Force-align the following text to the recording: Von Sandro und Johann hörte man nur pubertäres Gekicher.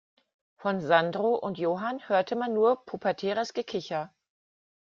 Von 0.55 0.81
Sandro 0.81 1.35
und 1.35 1.59
Johann 1.59 2.09
hörte 2.09 2.35
man 2.35 2.55
nur 2.55 2.85
pubertäres 2.87 3.53
Gekicher. 3.53 4.11